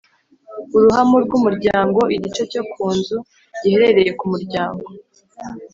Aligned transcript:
uruhamo 0.75 1.15
rw’umuryango: 1.23 1.99
igice 2.15 2.43
cyo 2.51 2.61
ku 2.71 2.83
nzu 2.95 3.17
giherereye 3.59 4.11
ku 4.19 4.23
mu 4.31 4.37
ryango 4.45 4.87